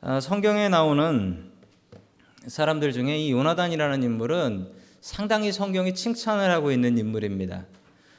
[0.00, 1.50] 아, 성경에 나오는
[2.46, 7.66] 사람들 중에 이 요나단이라는 인물은 상당히 성경이 칭찬을 하고 있는 인물입니다.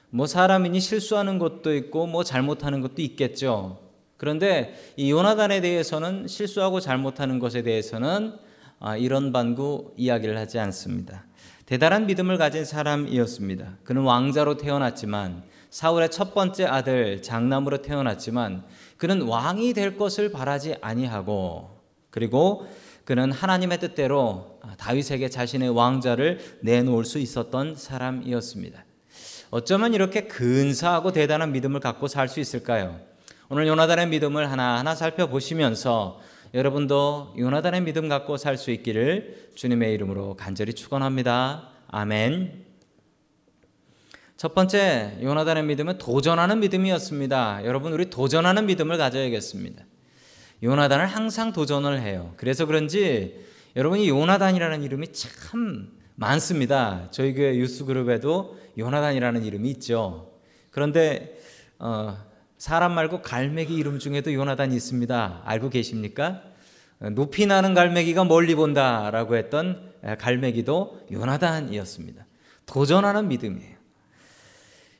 [0.10, 3.80] 뭐 사람이니 실수하는 것도 있고 뭐 잘못하는 것도 있겠죠.
[4.18, 8.34] 그런데 이 요나단에 대해서는 실수하고 잘못하는 것에 대해서는
[8.82, 11.24] 아, 이런 반구 이야기를 하지 않습니다.
[11.66, 13.78] 대단한 믿음을 가진 사람이었습니다.
[13.86, 18.64] 그는 왕자로 태어났지만 사울의 첫 번째 아들 장남으로 태어났지만
[18.98, 21.78] 그는 왕이 될 것을 바라지 아니하고
[22.10, 22.68] 그리고
[23.06, 28.86] 그는 하나님의 뜻대로 다윗에게 자신의 왕자를 내놓을 수 있었던 사람이었습니다.
[29.52, 33.00] 어쩌면 이렇게 근사하고 대단한 믿음을 갖고 살 수 있을까요?
[33.50, 36.20] 오늘 요나단의 믿음을 하나하나 살펴보시면서
[36.54, 41.70] 여러분도 요나단의 믿음 갖고 살 수 있기를 주님의 이름으로 간절히 축원합니다.
[41.88, 42.69] 아멘.
[44.40, 47.66] 첫 번째 요나단의 믿음은 도전하는 믿음이었습니다.
[47.66, 49.84] 여러분 우리 도전하는 믿음을 가져야겠습니다.
[50.64, 52.34] 요나단은 항상 도전을 해요.
[52.38, 53.38] 그래서 그런지
[53.76, 57.10] 여러분이 요나단이라는 이름이 참 많습니다.
[57.12, 60.32] 저희 교회 유스 그룹에도 요나단이라는 이름이 있죠.
[60.72, 61.38] 그런데
[61.78, 62.18] 어,
[62.58, 65.42] 사람 말고 갈매기 이름 중에도 요나단이 있습니다.
[65.44, 66.44] 알고 계십니까?
[67.12, 72.26] 높이 나는 갈매기가 멀리 본다라고 했던 갈매기도 요나단이었습니다.
[72.66, 73.79] 도전하는 믿음이에요.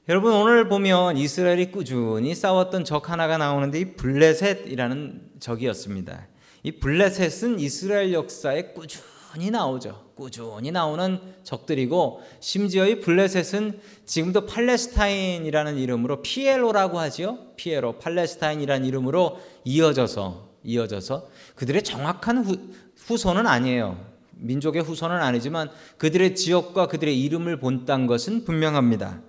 [0.10, 6.28] 여러분 오늘 보면 이스라엘이 꾸준히 싸웠던 적 하나가 나오는데 이 블레셋이라는 적이었습니다.
[6.64, 10.10] 이 블레셋은 이스라엘 역사에 꾸준히 나오죠.
[10.16, 17.38] 꾸준히 나오는 적들이고 심지어 이 블레셋은 지금도 팔레스타인이라는 이름으로 피에로라고 하지요.
[17.56, 22.58] 피에로 팔레스타인이라는 이름으로 이어져서 이어져서 그들의 정확한 후,
[23.06, 24.04] 후손은 아니에요.
[24.32, 29.29] 민족의 후손은 아니지만 그들의 지역과 그들의 이름을 본딴 것은 분명합니다.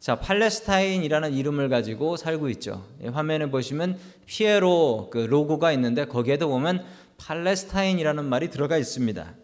[0.00, 2.86] 자, 팔레스타인이라는 이름을 가지고 살고 있죠.
[3.12, 6.82] 화면에 보시면 피에로 그 로고가 있는데 거기에도 보면
[7.18, 9.34] 팔레스타인이라는 말이 들어가 있습니다.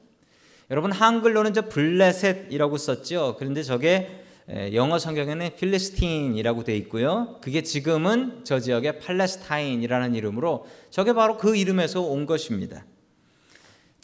[0.70, 3.36] 여러분 한글로는 저 블레셋이라고 썼죠.
[3.38, 4.24] 그런데 저게
[4.72, 7.36] 영어 성경에는 필리스틴이라고 돼 있고요.
[7.42, 12.82] 그게 지금은 저 지역의 팔레스타인이라는 이름으로 저게 바로 그 이름에서 온 것입니다.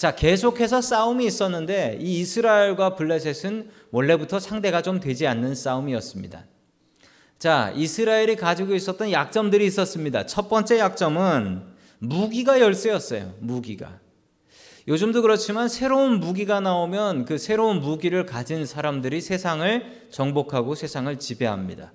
[0.02, 6.44] 자, 계속해서 싸움이 있었는데 이 이스라엘과 블레셋은 원래부터 상대가 좀 되지 않는 싸움이었습니다.
[7.38, 10.26] 자, 이스라엘이 가지고 있었던 약점들이 있었습니다.
[10.26, 11.62] 첫 번째 약점은
[12.00, 13.32] 무기가 열쇠였어요.
[13.38, 14.00] 무기가.
[14.88, 21.92] 요즘도 그렇지만 새로운 무기가 나오면 그 새로운 무기를 가진 사람들이 세상을 정복하고 세상을 지배합니다.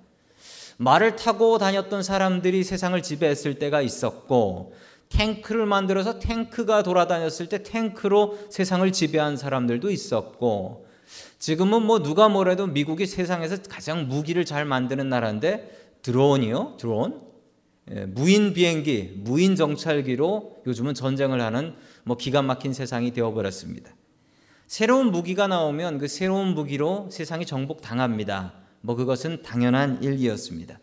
[0.78, 4.74] 말을 타고 다녔던 사람들이 세상을 지배했을 때가 있었고
[5.10, 10.86] 탱크를 만들어서 탱크가 돌아다녔을 때 탱크로 세상을 지배한 사람들도 있었고
[11.40, 16.78] 지금은 뭐 누가 뭐래도 미국이 세상에서 가장 무기를 잘 만드는 나라인데 드론이요?
[16.80, 17.22] 드론?
[17.92, 23.92] 예, 무인 비행기, 무인 정찰기로 요즘은 전쟁을 하는 뭐 기가 막힌 세상이 되어버렸습니다.
[24.68, 28.54] 새로운 무기가 나오면 그 새로운 무기로 세상이 정복 당합니다.
[28.82, 30.80] 뭐 그것은 당연한 일이었습니다.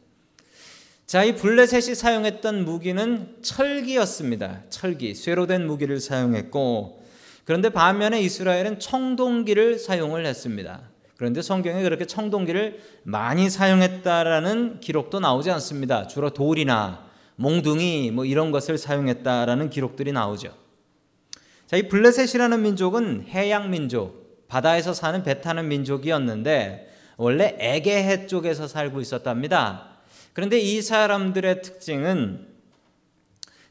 [1.07, 4.63] 자, 이 블레셋이 사용했던 무기는 철기였습니다.
[4.71, 7.03] 철기, 쇠로 된 무기를 사용했고,
[7.45, 10.81] 그런데 반면에 이스라엘은 청동기를 사용을 했습니다.
[11.17, 16.07] 그런데 성경에 그렇게 청동기를 많이 사용했다라는 기록도 나오지 않습니다.
[16.07, 17.05] 주로 돌이나
[17.37, 20.55] 몽둥이 뭐 이런 것을 사용했다라는 기록들이 나오죠.
[21.67, 29.01] 자, 이 블레셋이라는 민족은 해양 민족, 바다에서 사는 배 타는 민족이었는데 원래 에게해 쪽에서 살고
[29.01, 29.94] 있었답니다.
[30.35, 32.47] 그런데 이 사람들의 특징은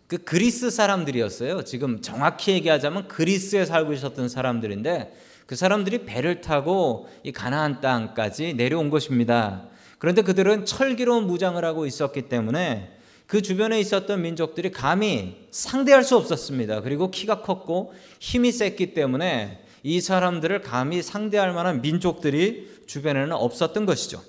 [0.07, 1.63] 그 그리스 사람들이었어요.
[1.63, 5.13] 지금 정확히 얘기하자면 그리스에 살고 있었던 사람들인데
[5.45, 9.67] 그 사람들이 배를 타고 이 가나안 땅까지 내려온 것입니다.
[9.99, 12.97] 그런데 그들은 철기로 무장을 하고 있었기 때문에
[13.27, 16.81] 그 주변에 있었던 민족들이 감히 상대할 수 없었습니다.
[16.81, 24.21] 그리고 키가 컸고 힘이 셌기 때문에 이 사람들을 감히 상대할 만한 민족들이 주변에는 없었던 것이죠.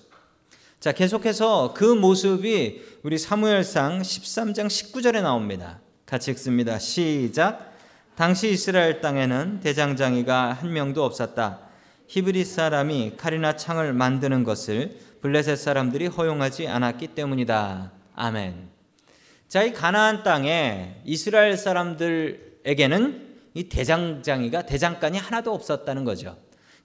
[0.84, 5.81] 자, 계속해서 그 모습이 우리 사무엘상 13장 19절에 나옵니다.
[6.05, 6.78] 같이 읽습니다.
[6.78, 7.72] 시작.
[8.17, 11.61] 당시 이스라엘 땅에는 대장장이가 한 명도 없었다.
[12.09, 17.91] 히브리 사람이 칼이나 창을 만드는 것을 블레셋 사람들이 허용하지 않았기 때문이다.
[18.14, 18.69] 아멘.
[19.49, 26.37] 자, 이 가나안 땅에 이스라엘 사람들에게는 이 대장장이가 대장간이 하나도 없었다는 거죠.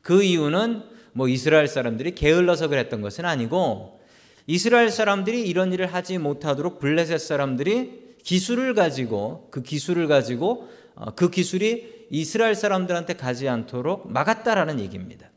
[0.01, 3.99] 그 이유는 뭐 이스라엘 사람들이 게을러서 그랬던 것은 아니고
[4.47, 11.29] 이스라엘 사람들이 이런 일을 하지 못하도록 블레셋 사람들이 기술을 가지고 그 기술을 가지고 어, 그
[11.29, 15.29] 기술이 이스라엘 사람들한테 가지 않도록 막았다라는 얘기입니다.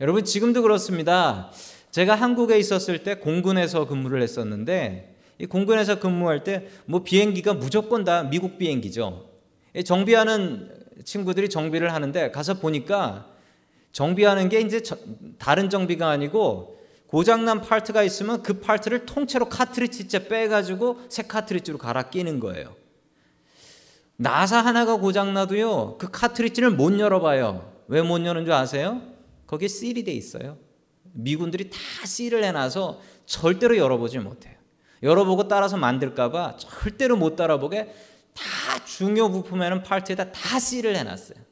[0.00, 1.50] 여러분 지금도 그렇습니다.
[1.90, 8.22] 제가 한국에 있었을 때 공군에서 근무를 했었는데 이 공군에서 근무할 때 뭐 비행기가 무조건 다
[8.24, 9.30] 미국 비행기죠.
[9.84, 10.70] 정비하는
[11.04, 13.33] 친구들이 정비를 하는데 가서 보니까
[13.94, 14.82] 정비하는 게 이제
[15.38, 16.76] 다른 정비가 아니고
[17.06, 22.74] 고장난 파트가 있으면 그 파트를 통째로 카트리지째 빼가지고 새 카트리지로 갈아 끼는 거예요.
[24.16, 27.72] 나사 하나가 고장나도요, 그 카트리지를 못 열어봐요.
[27.86, 29.00] 왜 못 여는 줄 아세요?
[29.46, 30.58] 거기에 실이 돼 있어요.
[31.12, 34.54] 미군들이 다 실을 해놔서 절대로 열어보지 못해요.
[35.04, 37.94] 열어보고 따라서 만들까봐 절대로 못 따라보게
[38.34, 41.43] 다 중요 부품에는 파트에다 다 실을 해놨어요.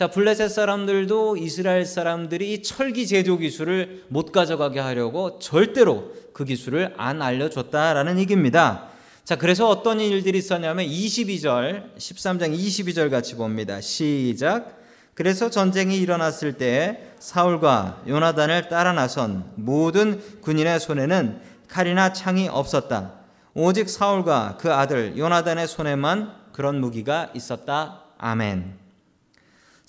[0.00, 6.94] 자, 블레셋 사람들도 이스라엘 사람들이 이 철기 제조 기술을 못 가져가게 하려고 절대로 그 기술을
[6.96, 8.88] 안 알려줬다라는 얘기입니다.
[9.24, 13.82] 자, 그래서 어떤 일들이 있었냐면 22절, 13장 22절 같이 봅니다.
[13.82, 14.80] 시작.
[15.12, 23.16] 그래서 전쟁이 일어났을 때 사울과 요나단을 따라 나선 모든 군인의 손에는 칼이나 창이 없었다.
[23.52, 28.04] 오직 사울과 그 아들 요나단의 손에만 그런 무기가 있었다.
[28.16, 28.79] 아멘.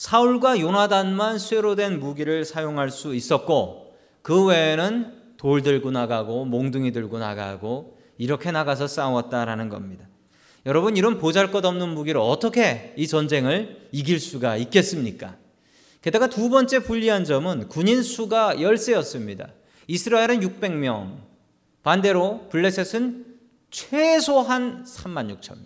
[0.02, 3.94] 사울과 요나단만 쇠로 된 무기를 사용할 수 있었고
[4.24, 10.08] 그 외에는 돌 들고 나가고 몽둥이 들고 나가고 이렇게 나가서 싸웠다라는 겁니다.
[10.66, 15.36] 여러분 이런 보잘것없는 무기를 어떻게 이 전쟁을 이길 수가 있겠습니까?
[16.02, 19.50] 게다가 두 번째 불리한 점은 군인 수가 열세였습니다.
[19.86, 21.18] 이스라엘은 600명,
[21.84, 23.28] 반대로 블레셋은
[23.70, 25.66] 최소한 3만 6천 명.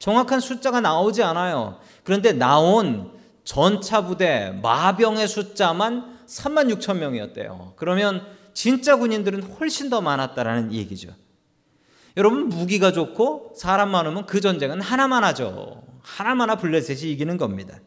[0.00, 1.78] 정확한 숫자가 나오지 않아요.
[2.02, 3.14] 그런데 나온
[3.46, 7.74] 전차 부대 마병의 숫자만 3만 6천 명이었대요.
[7.76, 11.14] 그러면 진짜 군인들은 훨씬 더 많았다라는 얘기죠.
[12.16, 15.84] 여러분 무기가 좋고 사람 많으면 그 전쟁은 하나만 하죠.
[16.02, 17.78] 하나만 블레셋이 이기는 겁니다.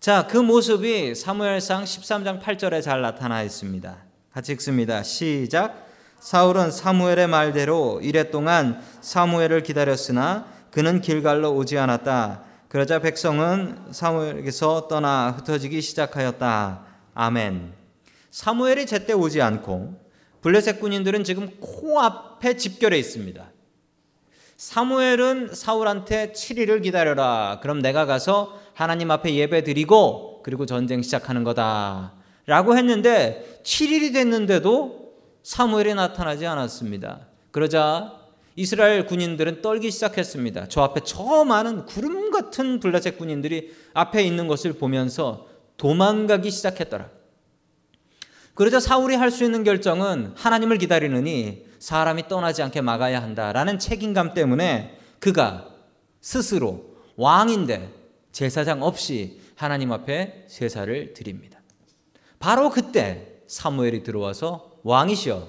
[0.00, 3.96] 자, 그 모습이 사무엘상 13장 8절에 잘 나타나 있습니다.
[4.32, 5.02] 같이 읽습니다.
[5.02, 5.88] 시작.
[6.20, 12.53] 사울은 사무엘의 말대로 이래 동안 사무엘을 기다렸으나 그는 길갈로 오지 않았다.
[12.74, 16.84] 그러자 백성은 사무엘에게서 떠나 흩어지기 시작하였다.
[17.14, 17.72] 아멘.
[18.32, 19.94] 사무엘이 제때 오지 않고
[20.40, 23.48] 블레셋 군인들은 지금 코앞에 집결해 있습니다.
[24.56, 27.60] 사무엘은 사울한테 7일을 기다려라.
[27.62, 32.14] 그럼 내가 가서 하나님 앞에 예배 드리고 그리고 전쟁 시작하는 거다.
[32.46, 35.12] 라고 했는데 7일이 됐는데도
[35.44, 37.28] 사무엘이 나타나지 않았습니다.
[37.52, 38.23] 그러자
[38.56, 40.68] 이스라엘 군인들은 떨기 시작했습니다.
[40.68, 47.10] 저 앞에 저 많은 구름 같은 블레셋 군인들이 앞에 있는 것을 보면서 도망가기 시작했더라.
[48.54, 54.98] 그러자 사울이 할 수 있는 결정은 하나님을 기다리느니 사람이 떠나지 않게 막아야 한다라는 책임감 때문에
[55.18, 55.68] 그가
[56.20, 57.92] 스스로 왕인데
[58.30, 61.60] 제사장 없이 하나님 앞에 제사를 드립니다.
[62.38, 65.48] 바로 그때 사무엘이 들어와서 왕이시여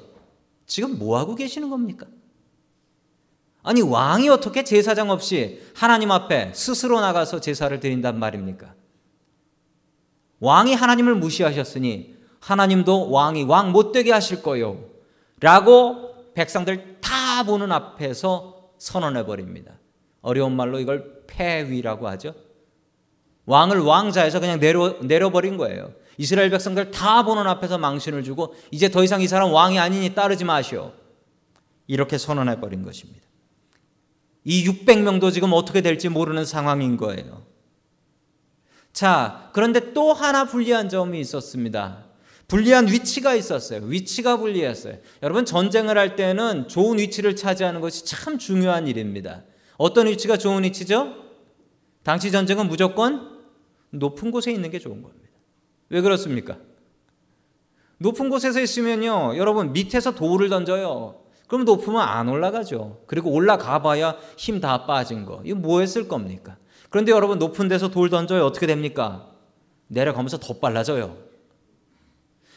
[0.66, 2.08] 지금 뭐 하고 계시는 겁니까?
[3.66, 8.76] 아니 왕이 어떻게 제사장 없이 하나님 앞에 스스로 나가서 제사를 드린단 말입니까?
[10.40, 14.86] 왕이 하나님을 무시하셨으니 하나님도 왕이 왕 못되게 하실 거요.
[15.40, 19.80] 라고 백성들 다 보는 앞에서 선언해 버립니다.
[20.22, 22.36] 어려운 말로 이걸 폐위라고 하죠.
[23.48, 25.92] 왕을 왕자에서 그냥 내려, 내려버린 거예요.
[26.20, 30.46] 이스라엘 백성들 다 보는 앞에서 망신을 주고 이제 더 이상 이 사람 왕이 아니니 따르지
[30.46, 30.94] 마시오.
[31.88, 33.25] 이렇게 선언해 버린 것입니다.
[34.46, 37.44] 이 600명도 지금 어떻게 될지 모르는 상황인 거예요.
[38.94, 42.06] 자, 그런데 또 하나 불리한 점이 있었습니다.
[42.48, 43.82] 불리한 위치가 있었어요.
[43.86, 45.00] 위치가 불리했어요.
[45.24, 49.44] 여러분, 전쟁을 할 때는 좋은 위치를 차지하는 것이 참 중요한 일입니다.
[49.78, 51.16] 어떤 위치가 좋은 위치죠?
[52.04, 53.42] 당시 전쟁은 무조건
[53.90, 55.26] 높은 곳에 있는 게 좋은 겁니다.
[55.90, 56.58] 왜 그렇습니까?
[57.98, 61.25] 높은 곳에서 있으면요, 여러분, 밑에서 돌을 던져요.
[61.48, 63.02] 그럼 높으면 안 올라가죠.
[63.08, 65.42] 그리고 올라가 봐야 힘 다 빠진 거.
[65.44, 66.58] 이거 뭐 했을 겁니까?
[66.90, 68.46] 그런데 여러분 높은 데서 돌 던져요.
[68.46, 69.30] 어떻게 됩니까?
[69.88, 71.18] 내려가면서 더 빨라져요.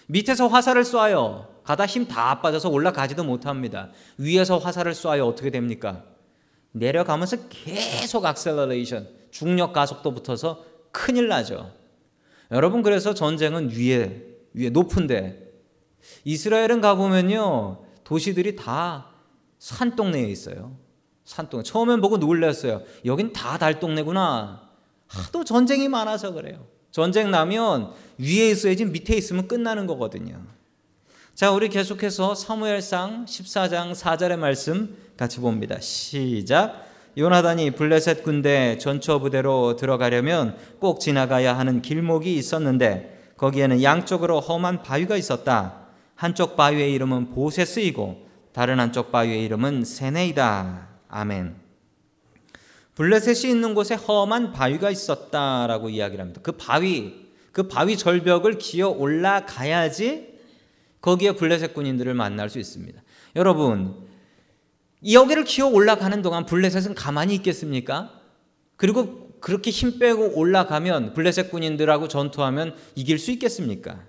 [0.07, 1.47] 밑에서 화살을 쏴요.
[1.64, 3.90] 가다 힘 다 빠져서 올라가지도 못합니다.
[4.16, 5.26] 위에서 화살을 쏴요.
[5.28, 6.04] 어떻게 됩니까?
[6.73, 11.71] 내려가면서 계속 악셀러레이션, 중력 가속도 붙어서 큰일 나죠.
[12.50, 14.23] 여러분 그래서 전쟁은 위에
[14.54, 15.52] 위에 높은데
[16.25, 19.08] 이스라엘은 가보면요 도시들이 다
[19.58, 20.74] 산동네에 있어요.
[21.24, 21.62] 산동.
[21.62, 22.80] 처음엔 보고 놀랐어요.
[23.04, 24.62] 여긴 다 달동네구나.
[25.08, 26.64] 하도 전쟁이 많아서 그래요.
[26.90, 30.40] 전쟁 나면 위에 있어야지 밑에 있으면 끝나는 거거든요.
[31.34, 35.78] 자, 우리 계속해서 사무엘상 14장 4절의 말씀 같이 봅니다.
[35.78, 36.86] 시작.
[37.18, 45.18] 요나단이 블레셋 군대 전처 부대로 들어가려면 꼭 지나가야 하는 길목이 있었는데 거기에는 양쪽으로 험한 바위가
[45.18, 45.88] 있었다.
[46.18, 50.88] 한쪽 바위의 이름은 보세스이고 다른 한쪽 바위의 이름은 세네이다.
[51.06, 51.54] 아멘.
[52.96, 56.40] 블레셋이 있는 곳에 험한 바위가 있었다라고 이야기를 합니다.
[56.42, 60.40] 그 바위, 그 바위 절벽을 기어 올라가야지
[61.00, 63.00] 거기에 블레셋 군인들을 만날 수 있습니다.
[63.37, 63.94] 여러분,
[65.08, 68.10] 여기를 기어 올라가는 동안 블레셋은 가만히 있겠습니까?
[68.75, 74.07] 그리고 그렇게 힘 빼고 올라가면 블레셋 군인들하고 전투하면 이길 수 있겠습니까?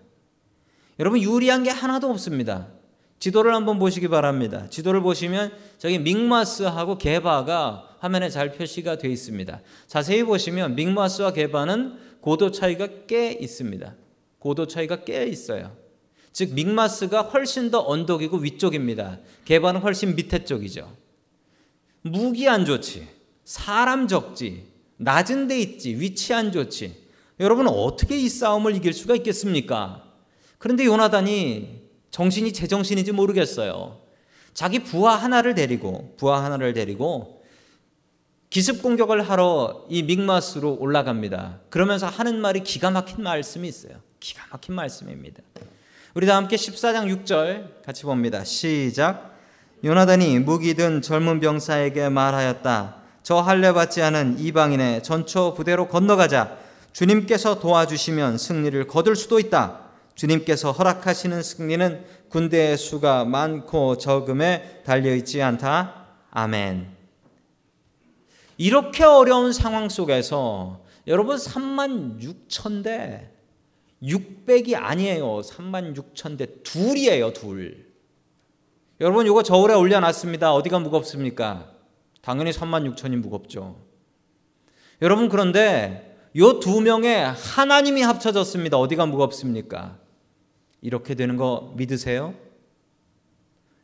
[1.00, 2.68] 여러분 유리한 게 하나도 없습니다.
[3.20, 4.68] 지도를 한번 보시기 바랍니다.
[4.70, 9.62] 지도를 보시면 저기 믹마스하고 게바가 화면에 잘 표시가 되어 있습니다.
[9.88, 13.96] 자세히 보시면 믹마스와 게바는 고도 차이가 꽤 있습니다.
[14.40, 15.76] 고도 차이가 꽤 있어요.
[16.32, 19.20] 즉 믹마스가 훨씬 더 언덕이고 위쪽입니다.
[19.46, 20.94] 게바는 훨씬 밑에 쪽이죠.
[22.02, 23.08] 무기 안 좋지.
[23.44, 24.66] 사람 적지.
[24.98, 25.96] 낮은 데 있지.
[25.96, 27.08] 위치 안 좋지.
[27.40, 30.09] 여러분 어떻게 이 싸움을 이길 수가 있겠습니까?
[30.60, 33.98] 그런데 요나단이 정신이 제정신인지 모르겠어요.
[34.54, 37.44] 자기 부하 하나를 데리고 부하 하나를 데리고
[38.50, 41.62] 기습 공격을 하러 이 믹마스로 올라갑니다.
[41.70, 43.94] 그러면서 하는 말이 기가 막힌 말씀이 있어요.
[44.20, 45.42] 기가 막힌 말씀입니다.
[46.14, 48.44] 우리 다 함께 14장 6절 같이 봅니다.
[48.44, 49.38] 시작.
[49.86, 52.96] 요나단이 무기 든 젊은 병사에게 말하였다.
[53.24, 56.58] 저 할례 받지 않은 이방인의 전초 부대로 건너가자.
[56.92, 59.89] 주님께서 도와주시면 승리를 거둘 수도 있다.
[60.20, 66.08] 주님께서 허락하시는 승리는 군대의 수가 많고 적음에 달려 있지 않다.
[66.32, 66.90] 아멘.
[68.58, 73.30] 이렇게 어려운 상황 속에서 여러분 3만 6천 대
[74.04, 75.40] 600이 아니에요.
[75.40, 77.88] 3만 6천 대 둘이에요, 둘.
[79.00, 80.54] 여러분 이거 저울에 올려놨습니다.
[80.54, 81.72] 어디가 무겁습니까?
[82.22, 83.80] 당연히 3만 6천이 무겁죠.
[85.02, 88.78] 여러분 그런데 요 두 명의 하나님이 합쳐졌습니다.
[88.78, 90.09] 어디가 무겁습니까?
[90.82, 92.34] 이렇게 되는 거 믿으세요?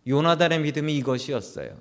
[0.07, 1.77] 요나단의 믿음이 이것이었어요.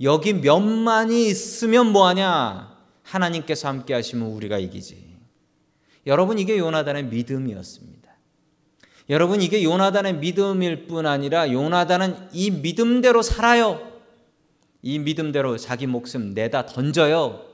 [0.00, 2.76] 여기 몇만이 있으면 뭐하냐?
[3.02, 5.12] 하나님께서 함께 하시면 우리가 이기지.
[6.06, 8.10] 여러분 이게 요나단의 믿음이었습니다.
[9.10, 13.92] 여러분 이게 요나단의 믿음일 뿐 아니라 요나단은 이 믿음대로 살아요.
[14.80, 17.44] 이 믿음대로 자기 목숨 내다 던져요.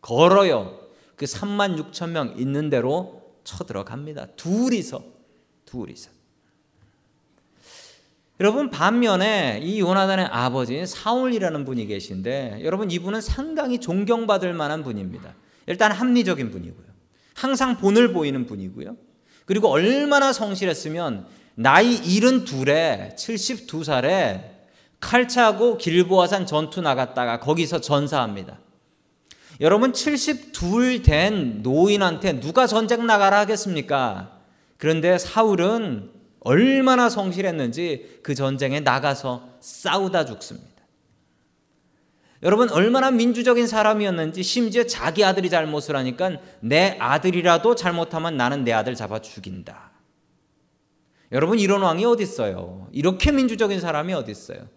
[0.00, 0.78] 걸어요.
[1.16, 4.26] 그 3만 6천 명 있는 대로 쳐들어갑니다.
[4.36, 5.02] 둘이서
[5.64, 6.10] 둘이서.
[8.38, 15.34] 여러분 반면에 이 요나단의 아버지인 사울이라는 분이 계신데 여러분 이분은 상당히 존경받을 만한 분입니다.
[15.66, 16.86] 일단 합리적인 분이고요.
[17.34, 18.96] 항상 본을 보이는 분이고요.
[19.46, 24.56] 그리고 얼마나 성실했으면 나이 72에 72살에
[25.00, 28.58] 칼 차고 길보아산 전투 나갔다가 거기서 전사합니다.
[29.60, 34.38] 여러분 72 된 노인한테 누가 전쟁 나가라 하겠습니까?
[34.76, 36.15] 그런데 사울은
[36.46, 40.70] 얼마나 성실했는지 그 전쟁에 나가서 싸우다 죽습니다.
[42.44, 48.94] 여러분 얼마나 민주적인 사람이었는지 심지어 자기 아들이 잘못을 하니까 내 아들이라도 잘못하면 나는 내 아들
[48.94, 49.90] 잡아 죽인다.
[51.32, 52.86] 여러분 이런 왕이 어디 있어요?
[52.92, 54.68] 이렇게 민주적인 사람이 어디 있어요?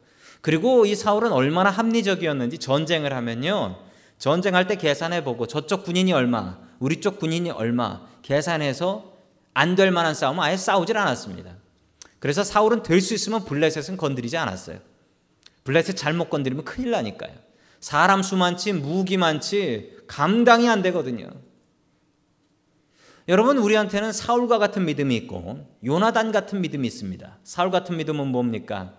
[0.41, 3.77] 그리고 이 사울은 얼마나 합리적이었는지 전쟁을 하면요.
[4.17, 9.08] 전쟁할 때 계산해 보고 저쪽 군인이 얼마, 우리 쪽 군인이 얼마 계산해서
[9.53, 11.55] 안 될 만한 싸움은 아예 싸우질 않았습니다.
[12.19, 14.79] 그래서 사울은 될 수 있으면 블레셋은 건드리지 않았어요.
[15.63, 17.33] 블레셋 잘못 건드리면 큰일 나니까요.
[17.79, 21.29] 사람 수 많지 무기 많지 감당이 안 되거든요.
[23.27, 27.37] 여러분 우리한테는 사울과 같은 믿음이 있고 요나단 같은 믿음이 있습니다.
[27.43, 28.93] 사울 같은 믿음은 뭡니까?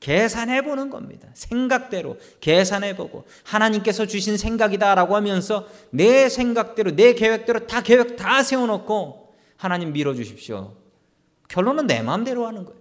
[0.00, 1.28] 계산해 보는 겁니다.
[1.34, 8.66] 생각대로 계산해 보고 하나님께서 주신 생각이다라고 하면서 내 생각대로 내 계획대로 다 계획 다 세워
[8.66, 9.19] 놓고
[9.60, 10.72] 하나님 밀어 주십시오.
[11.48, 12.80] 결론은 내 마음대로 하는 거예요.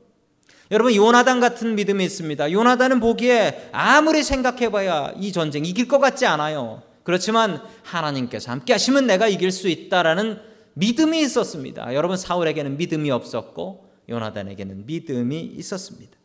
[0.72, 2.54] 여러분 요나단 같은 믿음이 있습니다.
[2.54, 6.82] 요나단은 보기에 아무리 생각해봐야 이 전쟁 이길 것 같지 않아요.
[7.04, 10.40] 그렇지만 하나님께서 함께 하시면 내가 이길 수 있다라는
[10.76, 11.94] 믿음이 있었습니다.
[11.94, 16.18] 여러분 사울에게는 믿음이 없었고 요나단에게는 믿음이 있었습니다.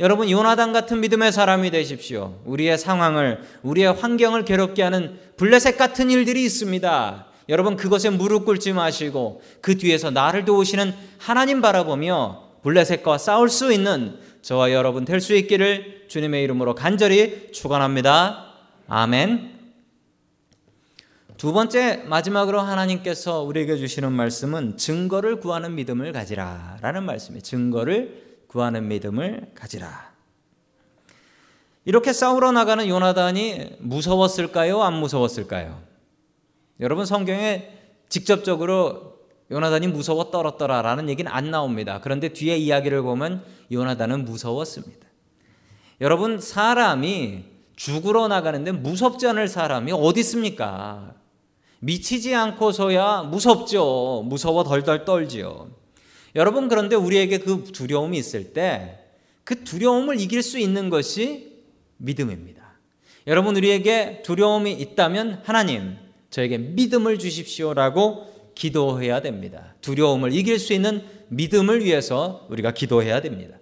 [0.00, 2.40] 여러분 요나단 같은 믿음의 사람이 되십시오.
[2.44, 7.29] 우리의 상황을 우리의 환경을 괴롭게 하는 블레셋 같은 일들이 있습니다.
[7.50, 14.18] 여러분 그것에 무릎 꿇지 마시고 그 뒤에서 나를 도우시는 하나님 바라보며 블레셋과 싸울 수 있는
[14.40, 18.46] 저와 여러분 될 수 있기를 주님의 이름으로 간절히 축원합니다.
[18.88, 19.58] 아멘.
[21.36, 27.42] 두 번째 마지막으로 하나님께서 우리에게 주시는 말씀은 증거를 구하는 믿음을 가지라라는 말씀이에요.
[27.42, 30.10] 증거를 구하는 믿음을 가지라.
[31.84, 34.82] 이렇게 싸우러 나가는 요나단이 무서웠을까요?
[34.82, 35.89] 안 무서웠을까요?
[36.80, 37.70] 여러분 성경에
[38.08, 39.18] 직접적으로
[39.50, 42.00] 요나단이 무서워 떨었더라라는 얘기는 안 나옵니다.
[42.02, 45.06] 그런데 뒤에 이야기를 보면 요나단은 무서웠습니다.
[46.00, 47.44] 여러분 사람이
[47.76, 51.14] 죽으러 나가는데 무섭지 않을 사람이 어디 있습니까?
[51.80, 54.24] 미치지 않고서야 무섭죠.
[54.26, 55.70] 무서워 덜덜 떨지요.
[56.34, 59.00] 여러분 그런데 우리에게 그 두려움이 있을 때
[59.50, 61.56] 그 두려움을 이길 수 있는 것이
[61.96, 62.62] 믿음입니다.
[63.26, 65.96] 여러분 우리에게 두려움이 있다면 하나님
[66.30, 69.74] 저에게 믿음을 주십시오라고 기도해야 됩니다.
[69.80, 73.56] 두려움을 이길 수 있는 믿음을 위해서 우리가 기도해야 됩니다.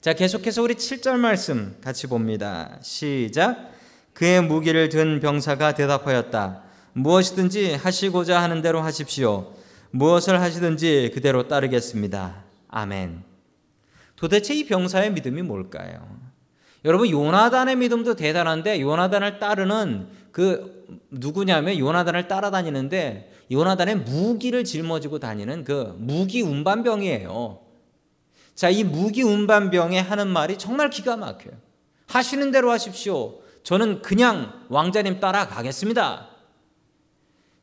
[0.00, 2.78] 자, 계속해서 우리 7절 말씀 같이 봅니다.
[2.82, 3.70] 시작.
[4.14, 6.62] 그의 무기를 든 병사가 대답하였다.
[6.94, 9.54] 무엇이든지 하시고자 하는 대로 하십시오.
[9.90, 12.44] 무엇을 하시든지 그대로 따르겠습니다.
[12.68, 13.22] 아멘.
[14.16, 16.18] 도대체 이 병사의 믿음이 뭘까요?
[16.84, 25.94] 여러분 요나단의 믿음도 대단한데 요나단을 따르는 그 누구냐면 요나단을 따라다니는데 요나단의 무기를 짊어지고 다니는 그
[25.98, 27.60] 무기 운반병이에요.
[28.54, 31.54] 자, 이 무기 운반병에 하는 말이 정말 기가 막혀요.
[32.06, 33.40] 하시는 대로 하십시오.
[33.62, 36.28] 저는 그냥 왕자님 따라가겠습니다.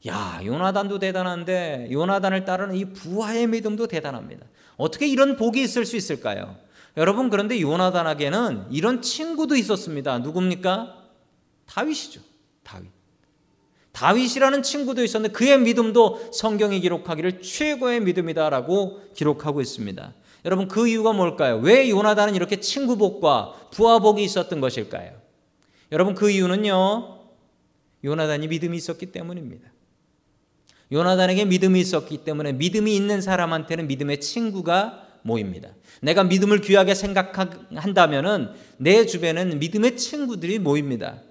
[0.07, 4.45] 야, 요나단도 대단한데 요나단을 따르는 이 부하의 믿음도 대단합니다.
[4.77, 6.55] 어떻게 이런 복이 있을 수 있을까요?
[6.95, 10.19] 여러분 그런데 요나단에게는 이런 친구도 있었습니다.
[10.19, 10.97] 누굽니까?
[11.67, 12.21] 다윗이죠.
[12.67, 12.89] 다윗.
[13.93, 20.13] 다윗이라는 친구도 있었는데 그의 믿음도 성경이 기록하기를 최고의 믿음이다라고 기록하고 있습니다.
[20.45, 21.57] 여러분 그 이유가 뭘까요?
[21.57, 25.13] 왜 요나단은 이렇게 친구복과 부하복이 있었던 것일까요?
[25.91, 27.17] 여러분 그 이유는요.
[28.03, 29.71] 요나단이 믿음이 있었기 때문입니다.
[30.91, 35.69] 요나단에게 믿음이 있었기 때문에 믿음이 있는 사람한테는 믿음의 친구가 모입니다.
[36.01, 41.21] 내가 믿음을 귀하게 생각한다면은 내 주변에는 믿음의 친구들이 모입니다.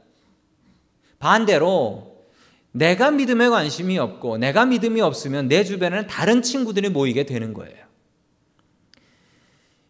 [1.27, 2.15] 반대로
[2.71, 7.85] 내가 믿음에 관심이 없고 내가 믿음이 없으면 내 주변에는 다른 친구들이 모이게 되는 거예요.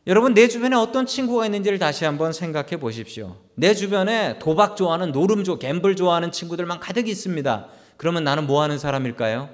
[0.07, 3.37] 여러분 내 주변에 어떤 친구가 있는지를 다시 한번 생각해 보십시오.
[3.55, 7.69] 내 주변에 도박 좋아하는 노름 좋 갬블 좋아하는 친구들만 가득 있습니다.
[7.99, 9.51] 그러면 나는 뭐 하는 사람일까요?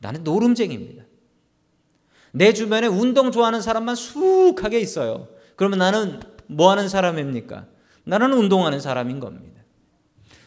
[0.00, 1.04] 나는 노름쟁입니다.
[2.32, 5.28] 내 주변에 운동 좋아하는 사람만 수하게 있어요.
[5.54, 6.18] 그러면 나는
[6.48, 7.66] 뭐 하는 사람입니까?
[8.02, 9.61] 나는 운동하는 사람인 겁니다.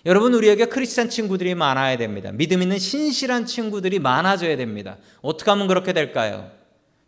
[0.05, 2.31] 여러분 우리에게 크리스찬 친구들이 많아야 됩니다.
[2.31, 4.97] 믿음 있는 신실한 친구들이 많아져야 됩니다.
[5.21, 6.51] 어떻게 하면 그렇게 될까요?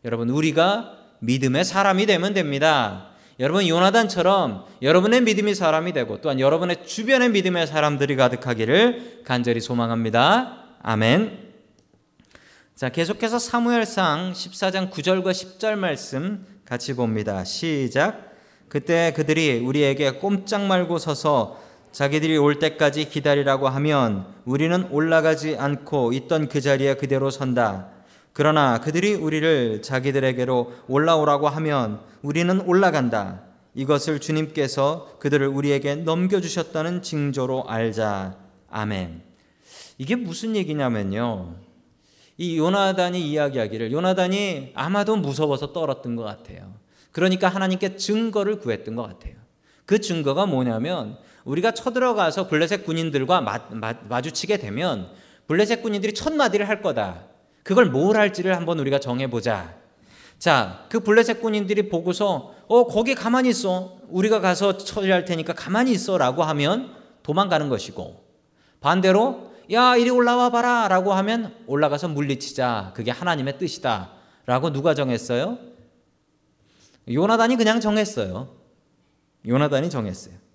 [0.03, 3.09] 여러분 우리가 믿음의 사람이 되면 됩니다.
[3.39, 10.63] 여러분 요나단처럼 여러분의 믿음이 사람이 되고 또한 여러분의 주변의 믿음의 사람들이 가득하기를 간절히 소망합니다.
[10.81, 11.45] 아멘.
[12.75, 17.43] 자, 계속해서 사무엘상 14장 9절과 10절 말씀 같이 봅니다.
[17.43, 18.31] 시작.
[18.69, 21.66] 그때 그들이 우리에게 꼼짝 말고 서서
[21.97, 27.87] 자기들이 올 때까지 기다리라고 하면 우리는 올라가지 않고 있던 그 자리에 그대로 선다.
[28.33, 33.41] 그러나 그들이 우리를 자기들에게로 올라오라고 하면 우리는 올라간다.
[33.73, 38.37] 이것을 주님께서 그들을 우리에게 넘겨주셨다는 징조로 알자.
[38.69, 39.23] 아멘.
[39.97, 41.55] 이게 무슨 얘기냐면요.
[42.37, 46.75] 이 요나단이 이야기하기를 요나단이 아마도 무서워서 떨었던 것 같아요.
[47.11, 49.33] 그러니까 하나님께 증거를 구했던 것 같아요.
[49.87, 53.59] 그 증거가 뭐냐면 우리가 쳐들어가서 블레셋 군인들과 마,
[54.09, 55.09] 마, 주치게 되면
[55.47, 57.23] 블레셋 군인들이 첫 마디를 할 거다.
[57.63, 59.75] 그걸 뭘 할지를 한번 우리가 정해보자.
[60.37, 63.97] 자, 그 블레셋 군인들이 보고서 어 거기 가만히 있어.
[64.09, 68.25] 우리가 가서 처리할 테니까 가만히 있어라고 하면 도망가는 것이고
[68.81, 72.91] 반대로 야 이리 올라와 봐라라고 하면 올라가서 물리치자.
[72.93, 75.57] 그게 하나님의 뜻이다라고 누가 정했어요?
[77.09, 78.49] 요나단이 그냥 정했어요.
[79.47, 80.46] 요나단이 정했어요.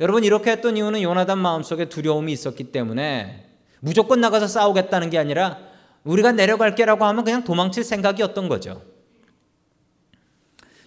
[0.00, 3.46] 여러분 이렇게 했던 이유는 요나단 마음속에 두려움이 있었기 때문에
[3.80, 5.58] 무조건 나가서 싸우겠다는 게 아니라
[6.04, 8.82] 우리가 내려갈게라고 하면 그냥 도망칠 생각이었던 거죠.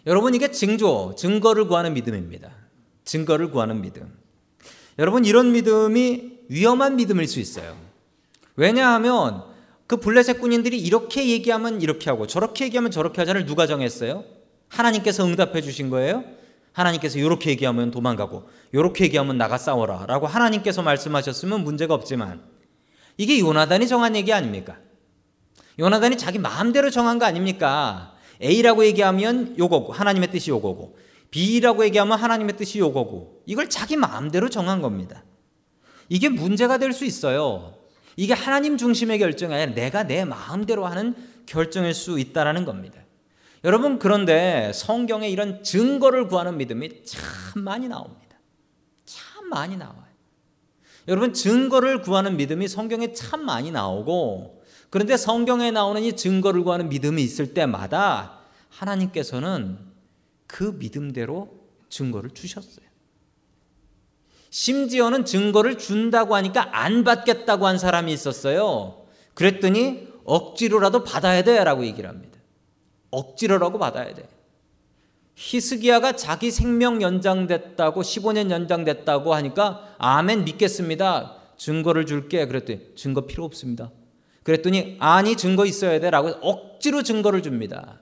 [0.06, 2.52] 여러분 이게 증조, 증거를 구하는 믿음입니다.
[3.06, 4.14] 증거를 구하는 믿음.
[5.00, 7.76] 여러분 이런 믿음이 위험한 믿음일 수 있어요.
[8.56, 9.44] 왜냐하면
[9.88, 14.24] 그 블레셋 군인들이 이렇게 얘기하면 이렇게 하고 저렇게 얘기하면 저렇게 하자를 누가 정했어요?
[14.70, 16.24] 하나님께서 응답해 주신 거예요?
[16.76, 22.44] 하나님께서 이렇게 얘기하면 도망가고 이렇게 얘기하면 나가 싸워라 라고 하나님께서 말씀하셨으면 문제가 없지만
[23.18, 24.78] 이게 요나단이 정한 얘기 아닙니까?
[25.80, 28.14] 요나단이 자기 마음대로 정한 거 아닙니까?
[28.42, 30.98] A라고 얘기하면 요거고 하나님의 뜻이 요거고
[31.32, 35.24] B라고 얘기하면 하나님의 뜻이 요거고 이걸 자기 마음대로 정한 겁니다.
[36.10, 37.74] 이게 문제가 될 수 있어요.
[38.18, 43.05] 이게 하나님 중심의 결정이 아니라 내가 내 마음대로 하는 결정일 수 있다라는 겁니다.
[43.66, 48.38] 여러분 그런데 성경에 이런 증거를 구하는 믿음이 참 많이 나옵니다.
[49.06, 50.06] 참 많이 나와요.
[51.08, 57.24] 여러분 증거를 구하는 믿음이 성경에 참 많이 나오고 그런데 성경에 나오는 이 증거를 구하는 믿음이
[57.24, 59.80] 있을 때마다 하나님께서는
[60.46, 61.50] 그 믿음대로
[61.90, 62.86] 증거를 주셨어요.
[64.52, 69.06] 심지어는 증거를 준다고 하니까 안 받겠다고 한 사람이 있었어요.
[69.34, 72.35] 그랬더니 억지로라도 받아야 돼 라고 얘기를 합니다.
[73.16, 74.28] 억지로라고 받아야 돼.
[75.36, 81.36] 히스기야가 자기 생명 연장됐다고 15년 연장됐다고 하니까 아멘 믿겠습니다.
[81.58, 82.48] 증거를 줄게.
[82.48, 83.92] 그랬더니 증거 필요 없습니다.
[84.44, 88.00] 그랬더니 아니 증거 있어야 돼라고 억지로 증거를 줍니다.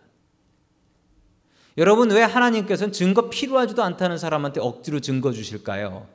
[1.77, 6.05] 여러분 왜 하나님께서는 증거 필요하지도 않다는 사람한테 억지로 증거 주실까요?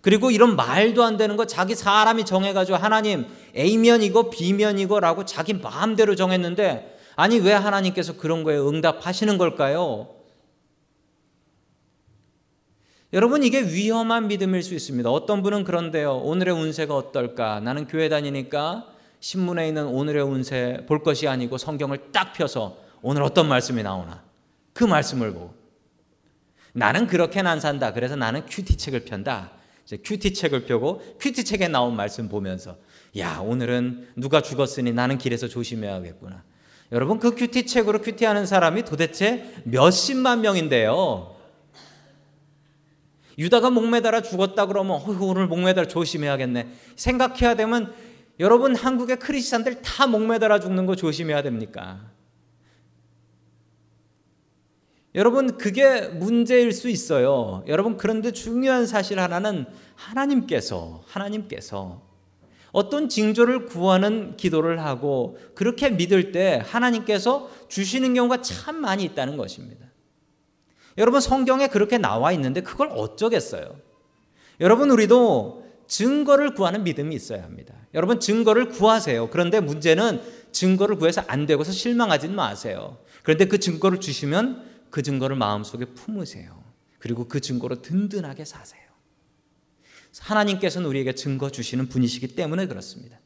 [0.00, 3.24] 그리고 이런 말도 안 되는 거 자기 사람이 정해가지고 하나님
[3.56, 10.14] A면이고 B면이고라고 자기 마음대로 정했는데 아니 왜 하나님께서 그런 거에 응답하시는 걸까요?
[13.12, 15.10] 여러분 이게 위험한 믿음일 수 있습니다.
[15.10, 16.16] 어떤 분은 그런데요.
[16.16, 17.60] 오늘의 운세가 어떨까?
[17.60, 18.86] 나는 교회 다니니까
[19.20, 24.22] 신문에 있는 오늘의 운세 볼 것이 아니고 성경을 딱 펴서 오늘 어떤 말씀이 나오나
[24.72, 25.54] 그 말씀을 보고
[26.72, 27.92] 나는 그렇게는 안 산다.
[27.92, 29.52] 그래서 나는 QT 책을 편다.
[29.84, 32.76] 이제 QT 책을 펴고 QT 책에 나온 말씀 보면서
[33.18, 36.42] 야 오늘은 누가 죽었으니 나는 길에서 조심해야겠구나.
[36.92, 41.34] 여러분 그 QT 책으로 QT하는 사람이 도대체 몇십만 명인데요.
[43.38, 46.68] 유다가 목매달아 죽었다 그러면 오늘 목매달아 조심해야겠네.
[46.96, 47.94] 생각해야 되면
[48.40, 52.12] 여러분 한국의 크리스찬들 다 목매달아 죽는 거 조심해야 됩니까?
[55.14, 57.64] 여러분 그게 문제일 수 있어요.
[57.68, 62.11] 여러분 그런데 중요한 사실 하나는 하나님께서 하나님께서
[62.72, 69.86] 어떤 징조를 구하는 기도를 하고 그렇게 믿을 때 하나님께서 주시는 경우가 참 많이 있다는 것입니다.
[70.98, 73.76] 여러분 성경에 그렇게 나와 있는데 그걸 어쩌겠어요?
[74.60, 77.74] 여러분 우리도 증거를 구하는 믿음이 있어야 합니다.
[77.92, 79.28] 여러분 증거를 구하세요.
[79.30, 82.98] 그런데 문제는 증거를 구해서 안 되고서 실망하지는 마세요.
[83.22, 86.62] 그런데 그 증거를 주시면 그 증거를 마음속에 품으세요.
[86.98, 88.82] 그리고 그 증거로 든든하게 사세요.
[90.18, 93.18] 하나님께서는 우리에게 증거 주시는 분이시기 때문에 그렇습니다.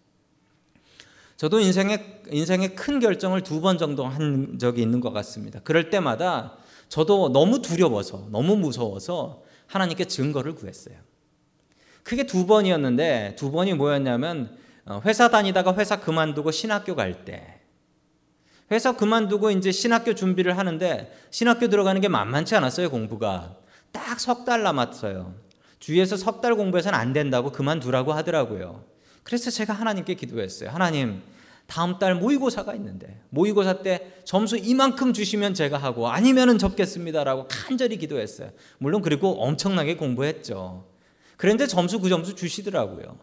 [1.37, 5.61] 저도 인생의 인생의 큰 결정을 두 번 정도 한 적이 있는 것 같습니다.
[5.61, 6.57] 그럴 때마다
[6.89, 10.97] 저도 너무 두려워서 너무 무서워서 하나님께 증거를 구했어요.
[12.05, 17.61] 크게 두 번이었는데 두 번이 뭐였냐면 어, 회사 다니다가 회사 그만두고 신학교 갈 때.
[18.71, 23.57] 회사 그만두고 이제 신학교 준비를 하는데 신학교 들어가는 게 만만치 않았어요, 공부가.
[23.93, 25.35] 딱 석 달 남았어요.
[25.79, 28.85] 주위에서 석 달 공부해서는 안 된다고 그만두라고 하더라고요.
[29.23, 30.71] 그래서 제가 하나님께 기도했어요.
[30.71, 31.23] 하나님,
[31.67, 38.51] 다음 달 모의고사가 있는데 모의고사 때 점수 이만큼 주시면 제가 하고 아니면은 접겠습니다라고 간절히 기도했어요.
[38.79, 40.87] 물론 그리고 엄청나게 공부했죠.
[41.37, 43.19] 그런데 점수 그 점수 주시더라고요.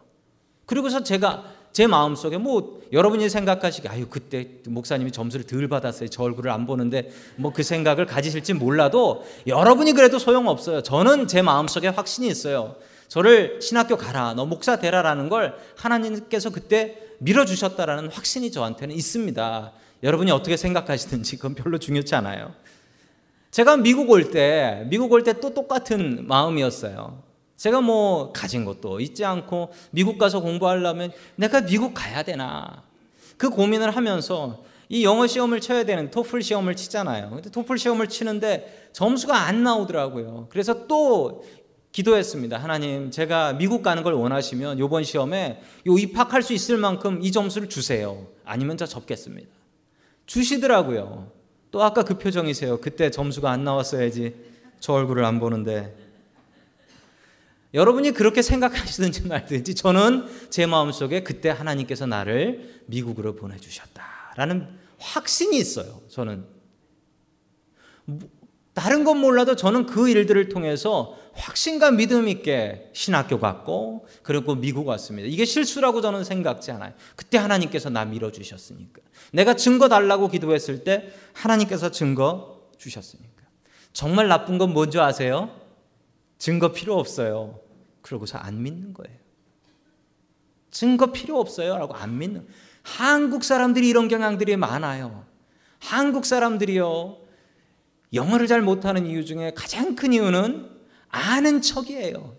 [0.66, 6.08] 그리고서 제가 제 마음속에 뭐 여러분이 생각하시기 아유 그때 목사님이 점수를 덜 받았어요.
[6.08, 10.82] 저 얼굴을 안 보는데 뭐 그 생각을 가지실지 몰라도 여러분이 그래도 소용없어요.
[10.84, 12.76] 저는 제 마음속에 확신이 있어요.
[13.08, 14.34] 저를 신학교 가라.
[14.34, 19.72] 너 목사 되라라는 걸 하나님께서 그때 밀어 주셨다라는 확신이 저한테는 있습니다.
[20.04, 22.52] 여러분이 어떻게 생각하시든지 그건 별로 중요치 않아요.
[23.50, 27.23] 제가 미국 올 때 미국 올 때 또 똑같은 마음이었어요.
[27.56, 32.82] 제가 뭐 가진 것도 있지 않고 미국 가서 공부하려면 내가 미국 가야 되나
[33.36, 37.30] 그 고민을 하면서 이 영어 시험을 쳐야 되는 토플 시험을 치잖아요.
[37.30, 40.48] 근데 토플 시험을 치는데 점수가 안 나오더라고요.
[40.50, 41.44] 그래서 또
[41.92, 42.58] 기도했습니다.
[42.58, 47.68] 하나님, 제가 미국 가는 걸 원하시면 이번 시험에 요 입학할 수 있을 만큼 이 점수를
[47.68, 48.26] 주세요.
[48.44, 49.48] 아니면 저 접겠습니다.
[50.26, 51.30] 주시더라고요.
[51.70, 52.80] 또 아까 그 표정이세요.
[52.80, 54.34] 그때 점수가 안 나왔어야지
[54.80, 55.94] 저 얼굴을 안 보는데
[57.74, 66.00] 여러분이 그렇게 생각하시든지 말든지 저는 제 마음속에 그때 하나님께서 나를 미국으로 보내주셨다라는 확신이 있어요.
[66.08, 66.46] 저는.
[68.74, 75.28] 다른 건 몰라도 저는 그 일들을 통해서 확신과 믿음 있게 신학교 갔고 그리고 미국 왔습니다.
[75.28, 76.92] 이게 실수라고 저는 생각지 않아요.
[77.16, 79.00] 그때 하나님께서 나 밀어 주셨으니까.
[79.32, 83.42] 내가 증거 달라고 기도했을 때 하나님께서 증거 주셨으니까.
[83.92, 85.50] 정말 나쁜 건 뭔지 아세요?
[86.38, 87.60] 증거 필요 없어요.
[88.04, 89.16] 그러고서 안 믿는 거예요.
[90.70, 91.78] 증거 필요 없어요.
[91.78, 92.46] 라고 안 믿는.
[92.82, 95.24] 한국 사람들이 이런 경향들이 많아요.
[95.78, 97.16] 한국 사람들이요.
[98.12, 100.68] 영어를 잘 못하는 이유 중에 가장 큰 이유는
[101.08, 102.36] 아는 척이에요.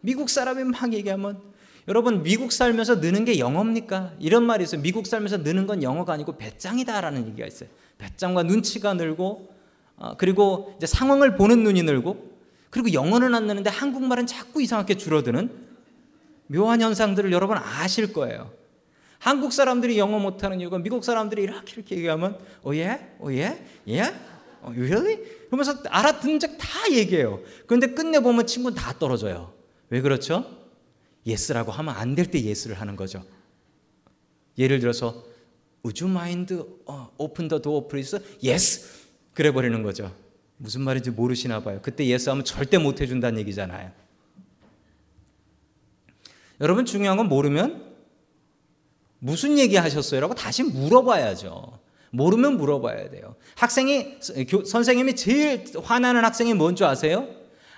[0.00, 1.42] 미국 사람이 막 얘기하면
[1.86, 4.14] 여러분 미국 살면서 느는 게 영어입니까?
[4.20, 4.80] 이런 말이 있어요.
[4.80, 7.68] 미국 살면서 느는 건 영어가 아니고 배짱이다라는 얘기가 있어요.
[7.98, 9.54] 배짱과 눈치가 늘고
[9.96, 12.31] 어, 그리고 이제 상황을 보는 눈이 늘고
[12.72, 15.50] 그리고 영어는 안 느는데 한국말은 자꾸 이상하게 줄어드는
[16.46, 18.50] 묘한 현상들을 여러분 아실 거예요.
[19.18, 24.02] 한국 사람들이 영어 못하는 이유가 미국 사람들이 이렇게 이렇게 얘기하면 오예 오예 예
[24.62, 25.18] 어, really?
[25.48, 27.40] 그러면서 알아듣는 적다 얘기해요.
[27.66, 29.52] 그런데 끝내 보면 친구는 다 떨어져요.
[29.90, 30.46] 왜 그렇죠?
[31.26, 33.22] Yes라고 하면 안 될 때 yes를 하는 거죠.
[34.56, 35.24] 예를 들어서
[35.84, 36.54] Would you mind
[37.18, 38.18] open the door, please?
[38.42, 38.88] Yes.
[39.34, 40.10] 그래 버리는 거죠.
[40.62, 41.80] 무슨 말인지 모르시나 봐요.
[41.82, 43.90] 그때 yes 하면 절대 못 해준다는 얘기잖아요.
[46.60, 47.92] 여러분 중요한 건 모르면
[49.18, 50.20] 무슨 얘기 하셨어요?
[50.20, 51.80] 라고 다시 물어봐야죠.
[52.10, 53.34] 모르면 물어봐야 돼요.
[53.56, 54.18] 학생이,
[54.64, 57.28] 선생님이 제일 화나는 학생이 뭔지 아세요?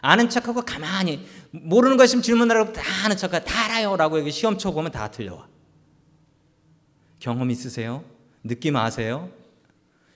[0.02, 3.96] 아는 척하고 가만히, 모르는 거 있으면 질문하라고 다 아는 척하고 다 알아요.
[3.96, 5.48] 라고 여기 시험 쳐보면 다 틀려와.
[7.18, 8.04] 경험 있으세요?
[8.42, 9.30] 느낌 아세요?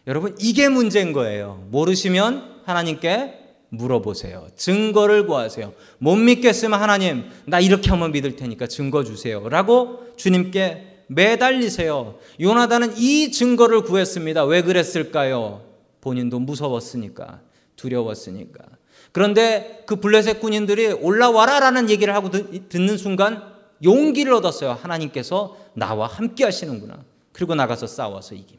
[0.09, 1.62] 여러분, 이게 문제인 거예요.
[1.71, 3.35] 모르시면 하나님께
[3.68, 4.49] 물어보세요.
[4.57, 5.75] 증거를 구하세요.
[5.99, 9.47] 못 믿겠으면 하나님, 나 이렇게 하면 믿을 테니까 증거 주세요.
[9.51, 12.18] 라고 주님께 매달리세요.
[12.40, 14.47] 요나단은 이 증거를 구했습니다.
[14.47, 15.62] 왜 그랬을까요?
[16.01, 17.42] 본인도 무서웠으니까,
[17.77, 18.64] 두려웠으니까.
[19.12, 23.42] 그런데 그 블레셋 군인들이 올라와라 라는 얘기를 하고 듣는 순간
[23.85, 24.73] 용기를 얻었어요.
[24.73, 27.05] 하나님께서 나와 함께 하시는구나.
[27.33, 28.58] 그리고 나가서 싸워서 이깁니다.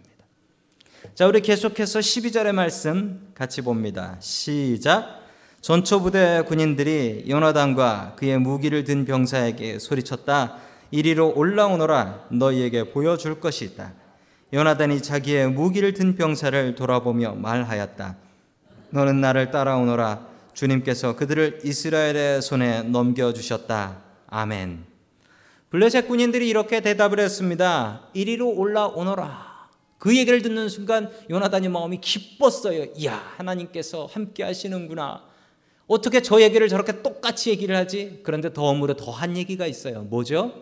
[1.15, 4.15] 자, 우리 계속해서 12절의 말씀 같이 봅니다.
[4.19, 5.19] 시작.
[5.59, 10.57] 전초부대 군인들이 요나단과 그의 무기를 든 병사에게 소리쳤다.
[10.91, 12.27] 이리로 올라오너라.
[12.31, 13.93] 너희에게 보여줄 것이 있다.
[14.53, 18.15] 요나단이 자기의 무기를 든 병사를 돌아보며 말하였다.
[18.91, 20.25] 너는 나를 따라오너라.
[20.53, 23.97] 주님께서 그들을 이스라엘의 손에 넘겨주셨다.
[24.27, 24.85] 아멘.
[25.69, 28.03] 블레셋 군인들이 이렇게 대답을 했습니다.
[28.13, 29.48] 이리로 올라오너라.
[29.99, 32.85] 그 얘기를 듣는 순간 요나단의 마음이 기뻤어요.
[32.95, 35.23] 이야, 하나님께서 함께 하시는구나.
[35.87, 38.21] 어떻게 저 얘기를 저렇게 똑같이 얘기를 하지?
[38.23, 40.03] 그런데 덤으로 더한 얘기가 있어요.
[40.03, 40.53] 뭐죠?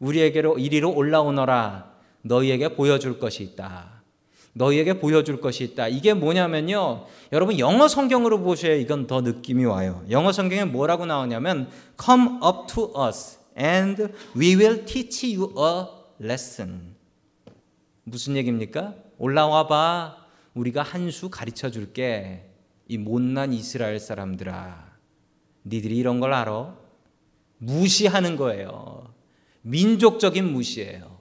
[0.00, 1.94] 우리에게로 이리로 올라오너라.
[2.22, 4.02] 너희에게 보여줄 것이 있다.
[4.54, 5.88] 너희에게 보여줄 것이 있다.
[5.88, 7.06] 이게 뭐냐면요.
[7.32, 10.04] 여러분 영어 성경으로 보셔야 이건 더 느낌이 와요.
[10.10, 11.68] 영어 성경에 뭐라고 나오냐면
[12.02, 15.86] come up to us and we will teach you a
[16.20, 16.93] lesson.
[18.04, 18.94] 무슨 얘기입니까?
[19.18, 20.16] 올라와 봐.
[20.54, 22.50] 우리가 한 수 가르쳐 줄게.
[22.86, 24.92] 이 못난 이스라엘 사람들아.
[25.64, 26.76] 니들이 이런 걸 알아?
[27.58, 29.14] 무시하는 거예요.
[29.62, 31.18] 민족적인 무시예요.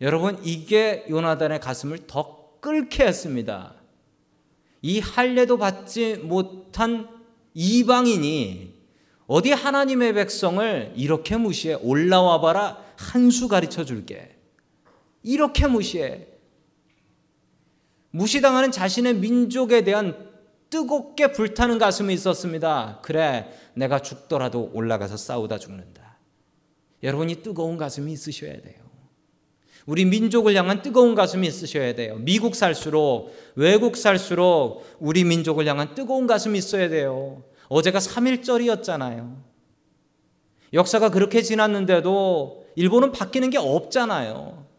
[0.00, 3.74] 여러분, 이게 요나단의 가슴을 더 끓게 했습니다.
[4.82, 7.08] 이 할례도 받지 못한
[7.52, 8.80] 이방인이
[9.26, 14.39] 어디 하나님의 백성을 이렇게 무시해 올라와 봐라 한 수 가르쳐 줄게.
[15.22, 16.26] 이렇게 무시해.
[18.10, 20.30] 무시당하는 자신의 민족에 대한
[20.68, 23.00] 뜨겁게 불타는 가슴이 있었습니다.
[23.02, 26.18] 그래, 내가 죽더라도 올라가서 싸우다 죽는다.
[27.02, 28.90] 여러분이 뜨거운 가슴이 있으셔야 돼요.
[29.86, 32.16] 우리 민족을 향한 뜨거운 가슴이 있으셔야 돼요.
[32.18, 37.42] 미국 살수록, 외국 살수록 우리 민족을 향한 뜨거운 가슴이 있어야 돼요.
[37.68, 39.36] 어제가 3.1절이었잖아요.
[40.72, 44.69] 역사가 그렇게 지났는데도 일본은 바뀌는 게 없잖아요.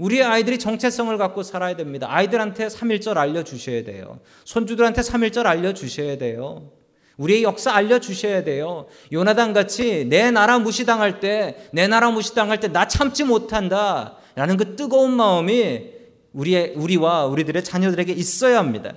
[0.00, 2.06] 우리 아이들이 정체성을 갖고 살아야 됩니다.
[2.08, 4.18] 아이들한테 3.1절 알려주셔야 돼요.
[4.46, 6.72] 손주들한테 3.1절 알려주셔야 돼요.
[7.18, 8.86] 우리의 역사 알려주셔야 돼요.
[9.12, 14.16] 요나단 같이 내 나라 무시당할 때, 내 나라 무시당할 때 나 참지 못한다.
[14.36, 15.90] 라는 그 뜨거운 마음이
[16.32, 18.94] 우리의, 우리와 우리들의 자녀들에게 있어야 합니다.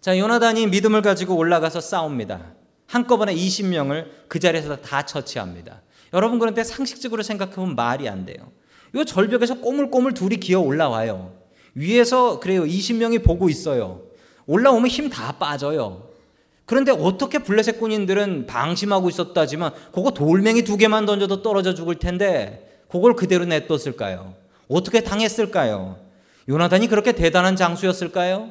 [0.00, 2.54] 자, 요나단이 믿음을 가지고 올라가서 싸웁니다.
[2.88, 5.82] 한꺼번에 20명을 그 자리에서 다 처치합니다.
[6.14, 8.50] 여러분, 그런데 상식적으로 생각하면 말이 안 돼요.
[8.94, 11.32] 이 절벽에서 꼬물꼬물 둘이 기어 올라와요.
[11.74, 12.64] 위에서 그래요.
[12.64, 14.02] 20명이 보고 있어요.
[14.46, 16.08] 올라오면 힘 다 빠져요.
[16.64, 23.14] 그런데 어떻게 블레셋 군인들은 방심하고 있었다지만 그거 돌멩이 두 개만 던져도 떨어져 죽을 텐데 그걸
[23.14, 24.34] 그대로 냅뒀을까요?
[24.68, 25.98] 어떻게 당했을까요?
[26.48, 28.50] 요나단이 그렇게 대단한 장수였을까요?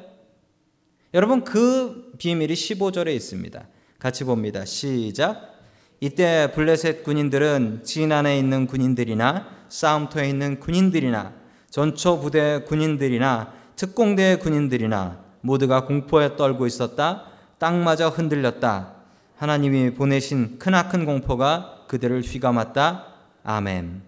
[1.13, 3.67] 여러분 그 비밀이 15절에 있습니다.
[3.99, 4.65] 같이 봅니다.
[4.65, 5.55] 시작.
[5.99, 11.33] 이때 블레셋 군인들은 진 안에 있는 군인들이나 싸움터에 있는 군인들이나
[11.69, 17.25] 전초 부대 군인들이나 특공대 군인들이나 모두가 공포에 떨고 있었다.
[17.57, 18.93] 땅마저 흔들렸다.
[19.35, 23.05] 하나님이 보내신 크나큰 공포가 그들을 휘감았다.
[23.43, 24.01] 아멘.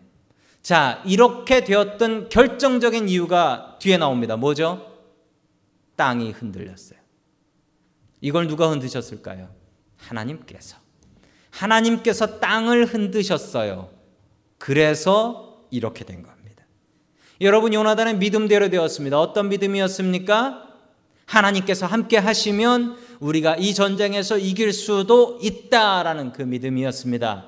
[0.61, 4.35] 자, 이렇게 되었던 결정적인 이유가 뒤에 나옵니다.
[4.35, 4.85] 뭐죠?
[5.95, 6.99] 땅이 흔들렸어요.
[8.21, 9.49] 이걸 누가 흔드셨을까요?
[9.97, 10.77] 하나님께서.
[11.51, 13.89] 하나님께서 땅을 흔드셨어요.
[14.57, 16.63] 그래서 이렇게 된 겁니다.
[17.41, 19.19] 여러분 요나단의 믿음대로 되었습니다.
[19.19, 20.65] 어떤 믿음이었습니까?
[21.25, 27.45] 하나님께서 함께 하시면 우리가 이 전쟁에서 이길 수도 있다라는 그 믿음이었습니다.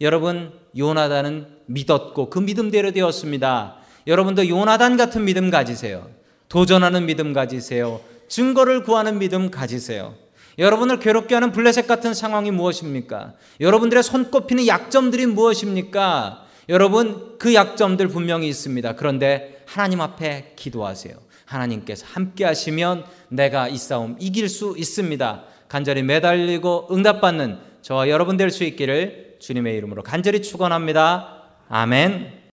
[0.00, 3.76] 여러분 요나단은 믿었고 그 믿음대로 되었습니다.
[4.06, 6.10] 여러분도 요나단 같은 믿음 가지세요.
[6.48, 8.00] 도전하는 믿음 가지세요.
[8.28, 10.14] 증거를 구하는 믿음 가지세요.
[10.58, 13.34] 여러분을 괴롭게 하는 블레셋 같은 상황이 무엇입니까?
[13.60, 16.43] 여러분들의 손꼽히는 약점들이 무엇입니까?
[16.68, 18.96] 여러분 그 약점들 분명히 있습니다.
[18.96, 21.14] 그런데 하나님 앞에 기도하세요.
[21.44, 25.44] 하나님께서 함께 하시면 내가 이 싸움 이길 수 있습니다.
[25.68, 31.42] 간절히 매달리고 응답받는 저와 여러분 될 수 있기를 주님의 이름으로 간절히 축원합니다.
[31.68, 32.43] 아멘.